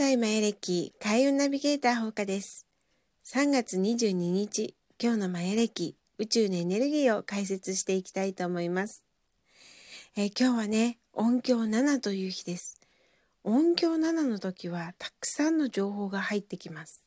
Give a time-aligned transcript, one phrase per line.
[0.00, 2.66] 代マヤ暦開運ナビゲーター放課です。
[3.26, 9.04] 3月22日、今日のマヤ暦宇宙のエネルギーを解説していきたいと思います。
[10.16, 12.80] えー、今日はね、音響7という日です。
[13.44, 17.04] 音響7の時はたくさんの情報が入ってきます。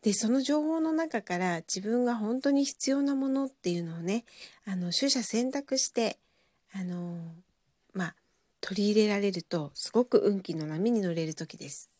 [0.00, 4.24] で、その情報の中から自分が本当に必要なものっていうのをね、
[4.64, 6.16] あの、取捨選択して、
[6.72, 7.51] あの、まあ、
[8.62, 11.90] 取り入れられるとすごく運気の波に乗れる時です。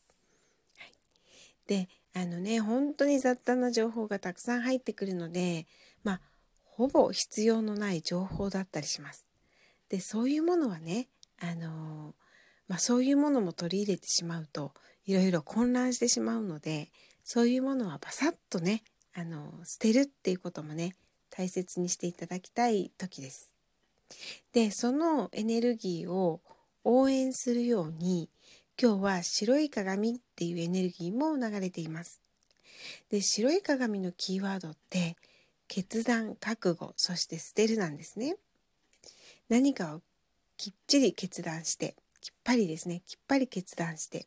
[0.79, 0.93] はい、
[1.67, 5.67] で、あのね、本当に雑多な情報がたくさん入ってくるので、
[6.03, 6.21] まあ、
[6.65, 9.27] ほぼ必要のない情報だったりします。
[9.91, 12.15] で、そういうものはね、あの
[12.69, 14.73] まあ、そういうものも取り入れてしまうと
[15.05, 16.91] いろいろ混乱してしまうので
[17.25, 18.83] そういうものはバサッとね
[19.15, 20.95] あの捨てるっていうこともね
[21.31, 23.53] 大切にしていただきたい時です。
[24.53, 26.41] でそのエネルギーを
[26.85, 28.29] 応援するように
[28.81, 32.21] 今日は白い鏡っていうエネルギーも流れています。
[33.11, 35.17] で白い鏡のキーワードって
[35.69, 38.37] 決断覚悟そして捨てるなんですね。
[39.49, 40.03] 何かを
[40.57, 44.27] きっちり決断してきっぱりですねきっぱり決断して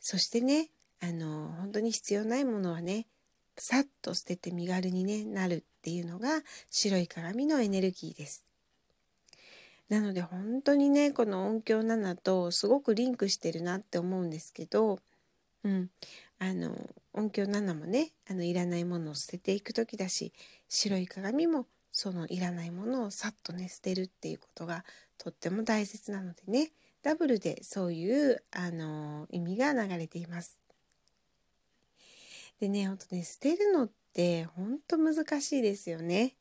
[0.00, 0.70] そしてね
[1.02, 3.06] あの本当に必要ないものはね
[3.56, 8.44] さっと捨てて身軽に、ね、なるっていうのが白い鏡のエネルギーです。
[9.92, 15.00] なので本当にねこの音響7とすごくリンクしてるなって思うんですけど、
[15.64, 15.90] うん、
[16.38, 16.74] あの
[17.12, 20.32] 音響7もねあのいらないものを捨てていく時だし
[20.66, 24.86] 白い鏡もそのいらないものをさっとね捨てるっていうことが
[25.18, 26.70] とっても大切なのでね
[27.02, 30.58] ダブルでそういうあの意味が流れています。
[32.60, 36.34] でねほんとね捨てるのってほんと難しいですよね。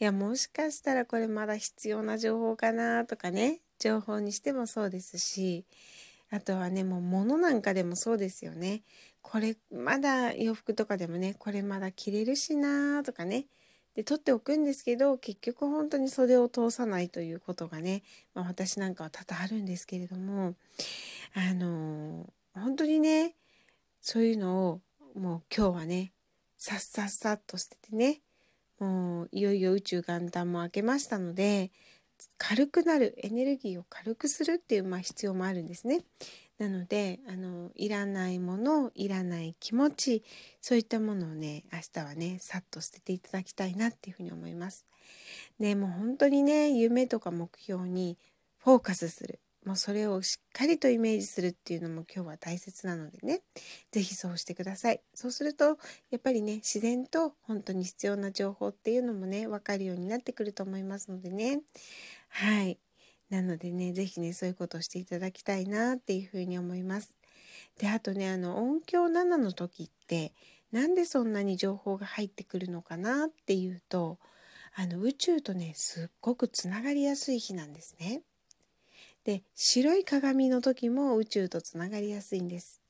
[0.00, 3.60] いやもしかしたらこれまだ必要な情報かなとかね。
[3.78, 5.64] 情報にしてもそうですし。
[6.30, 8.82] あとはねもう物なんかでもそうですよね。
[9.22, 13.46] これまだ洋服とかでもねこれまだ着れるしなとかね。
[13.94, 18.02] で取っておくんですけど結局本当に袖を通さないということがね、
[18.34, 20.54] まあ、私なんかは多々あるんですけれども。
[21.36, 23.34] あの本当にね
[24.00, 24.80] そういうのを
[25.18, 26.12] もう今日はね
[26.56, 28.20] さっさっさっと捨ててね
[28.78, 31.70] もういよいよ宇宙元旦も明けましたので
[32.38, 36.04] 軽くなるエネルギーを軽くするっていう、まあ、必要もあるんですね。
[36.58, 40.22] なのであのいらないものいらない気持ち
[40.60, 44.86] そういったものをね明日はねさっと捨てていただきたいなっていうふうに思います。
[45.58, 48.18] ねもう本当にね夢とか目標に
[48.58, 53.40] フォーカスするもうそれをしっかりとイメージするっていうのも今日は大切なのでね
[53.90, 55.78] 是非そうしてくださいそうすると
[56.10, 61.60] やっぱりね自然と本当に必要な情報っていうのもね分かるようになってくると思いますのでね
[62.28, 62.78] はい
[63.30, 67.16] なのでね、是非ね、そういうことをしていただきたいなっていうふうに思います。
[67.78, 70.32] で、あとね、あの、音響7の時って、
[70.70, 74.18] なんでそんなに情報が入ってくるのかなっていうと、
[74.74, 78.22] あの、宇宙とね、すっごくつながりやすい日なんですね。
[79.24, 82.80] で、白い鏡の時も宇宙とつながりやすいんです。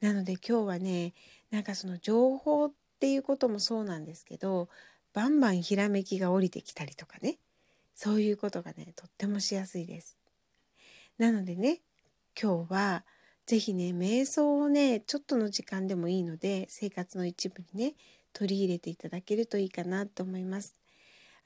[0.00, 1.14] なので今日はね、
[1.50, 4.68] なんかその情報っていうこともそうなんですけど、
[5.12, 7.38] バンバンひらめきが降りてきたりとかね、
[7.94, 10.16] そういうことがねとってもしやすいです。
[11.18, 11.80] なのでね
[12.40, 13.04] 今日は
[13.44, 17.94] 是非ね瞑想をねちょっとの時間でもいいので生活の一部にね
[18.32, 20.76] 取り入れていただけるといいかなと思います。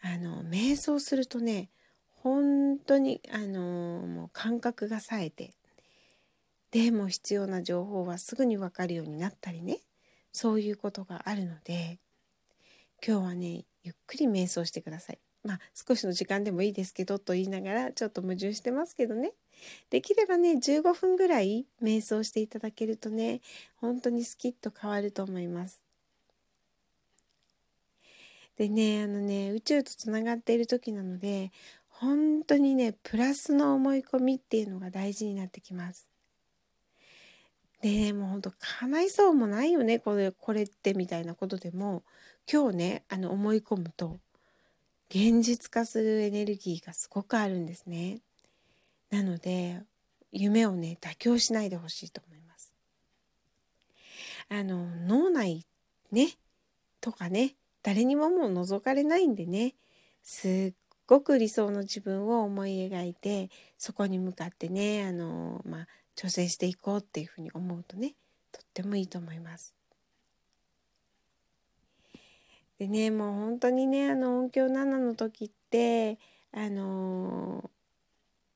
[0.03, 1.70] あの瞑想するとね
[2.22, 5.50] 本当にあのもう感覚が冴えて
[6.71, 9.78] でも必要な情報はすぐに分かるようになったりね
[10.32, 11.99] そういうことがあるので
[13.06, 15.19] 今日はねゆっくり瞑想してください。
[15.44, 19.32] まあ少しの時間でもいいですけどと言いながらちょっと矛盾してますけどね
[19.91, 23.41] できればね15分ぐらい瞑想していただけるとね
[23.81, 25.82] 本当にスキッと変わると思います。
[28.56, 31.50] でねあのね宇宙とつながっている時なので
[32.02, 36.10] 本当にねプラスの思い込みっていうのが大事になってきます。
[37.81, 42.02] でもうほんと叶いそうもないよねこれこれってみたいなことでも
[42.52, 44.19] 今日ねあの思い込むと
[45.10, 48.19] 現実化するエネルギーがすごくあるんですね。
[49.10, 49.81] なので
[50.32, 52.72] 夢をね妥協しないでほしいと思います。
[54.49, 55.64] あの脳内
[56.10, 56.31] ね
[57.00, 57.54] とかね
[57.84, 59.75] 誰にももう覗かれないんでね
[60.25, 60.81] すっ
[61.12, 65.87] ごく理想の自分を思い描いてそこに向かってねあのまあ
[66.17, 68.14] 挑戦していこうっていうふうに思うとね
[68.50, 69.75] とってもいいと思います。
[72.79, 76.19] でねもう本当にねあの音響7の時って
[76.55, 77.70] あの、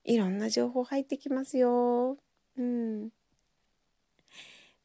[0.03, 2.17] いろんな情報入ってきますよ。
[2.57, 3.09] うん、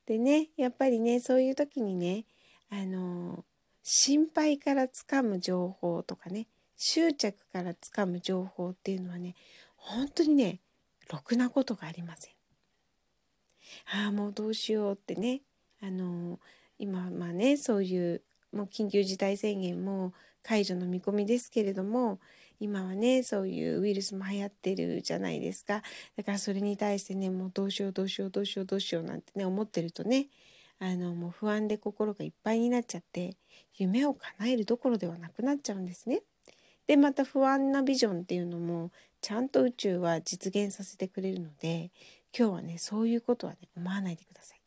[0.05, 2.27] でねやっぱりねそういう時にね
[2.71, 3.47] あの
[3.83, 6.47] 心配からつかむ情報とかね
[6.77, 9.35] 執着からつかむ情報っていうのはね
[9.77, 10.61] 本当にね
[11.11, 12.35] ろくなことがありません。
[14.05, 15.43] ああもうどうしようってね
[15.81, 16.39] あの
[16.79, 18.23] 今まあねそういう
[18.53, 22.19] もう緊急事態宣言も解除の見込みですけれども
[22.61, 25.83] 今はねそういうウイルスも流行ってるじゃないですか
[26.17, 30.29] だからそれに対してねもうどうしようどうしようどうしようどうしようなんてね思ってるとね
[30.79, 33.37] あのもう不安で心がいっぱいになっちゃって
[33.77, 36.23] 夢を叶えるどころではなくなっちゃうんですね。
[36.87, 38.91] でまた不安なビジョンっていうのも
[39.21, 41.91] ちゃんと宇宙は実現させてくれるので
[42.37, 44.61] 今日はねそういうことはね思わないでください。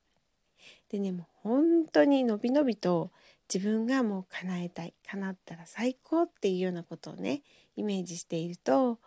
[0.90, 3.12] でねもう本当にのびのびと
[3.54, 7.42] 自分がもう叶えたい叶ったら最高っていうようなことをね
[7.76, 9.00] イメージしていると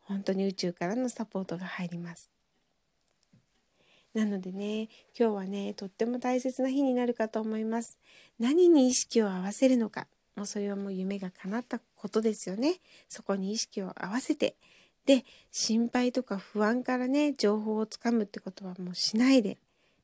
[0.00, 2.30] 本当に宇宙からのサポートが入ります。
[4.14, 4.88] なのでね
[5.18, 7.98] 今日はねとっても大切な日になるかと思います。
[8.38, 12.80] 何に意識を合わせるのかもうそれはもう夢が叶ったことですよね。
[13.08, 14.56] そこに意識を合わせて
[15.06, 19.58] で心配とか不安からね情報をつかむってことはもうしないで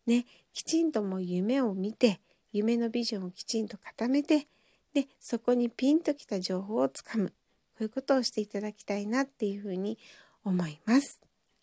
[0.06, 2.21] ねきちんともう夢を見て
[2.53, 4.47] 夢のビジョンをきちんと固めて
[4.93, 7.33] でそこにピンときた情報をつかむこ
[7.81, 9.99] ういうことをしていただきたいなっていうふうに
[10.44, 11.21] 思います。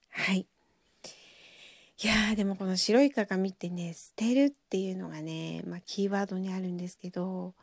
[0.09, 0.47] はい。
[2.03, 7.53] いやーでもこの白い鏡ってね捨てるっていうのがね、まあ、キーワードにあるんですけど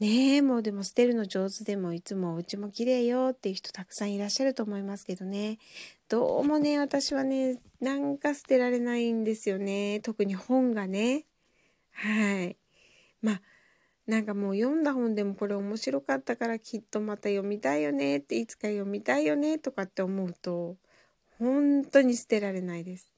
[0.00, 5.58] ねえもうでも捨てるの上手でもいつもお家も綺麗よっていう人たくさんいらっしゃると思いますけどね。
[6.08, 10.00] どうもね私はねなんか捨てられないんですよね。
[10.00, 11.24] 特に本がね。
[11.92, 12.56] はい。
[13.22, 13.42] まあ
[14.06, 20.76] なんかもう読んだ本でもこれ面白かったからきっとまた読みたいよねっていつか読みたいよねとかって思うと
[21.38, 23.14] 本当に捨てられないです。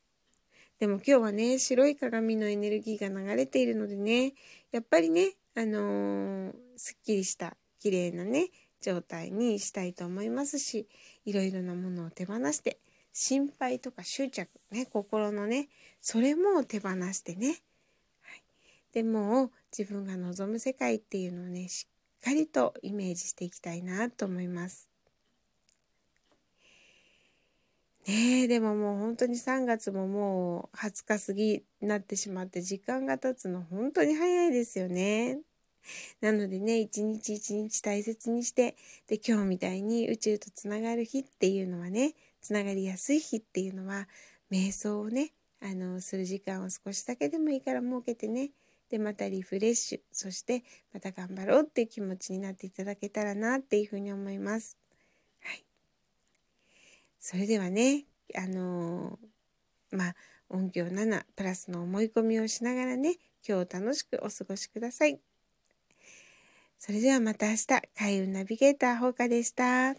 [0.78, 4.34] でも今日はね白い鏡のエネルギーが流れているのでね
[4.73, 8.50] やっぱりねあのー、すっきりした綺麗なね
[8.81, 10.87] 状態にしたいと思いますし
[11.25, 12.78] いろいろなものを手放して
[13.12, 15.69] 心配とか執着ね心のね
[16.00, 18.43] それも手放してねはい
[18.93, 21.87] でも自分が望む世界っていうのをねし
[22.20, 24.88] っかりとイメージしていきたいなと思います。
[28.06, 35.40] ねえでももう本当に3月ももう20日過ぎになってしまって時間が経つの本当に早いですよね。
[36.21, 44.09] なのでね一日一日大切にしてで今日みたいに宇宙とつながる日っていうのはねつながりやすい日っていうのは
[44.50, 48.50] 瞑想をねあのする時間を少しだけでもいいから設けてね
[48.91, 50.62] でまたリフレッシュそして
[50.93, 54.77] また頑張ろうっていう気持ちになっていただけたらなっていうふうに思います。
[55.41, 55.65] はい、
[57.19, 58.05] それではね
[58.37, 60.17] あのー、まあ
[60.49, 63.17] 音響7プラスの思い込みをしながらね
[63.47, 65.25] 今日楽しくお過ごしください。
[66.87, 67.67] それではまた明日
[67.99, 69.97] 開運ナビゲーターほうかでした。